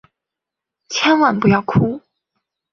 [0.89, 2.01] 千万不要哭！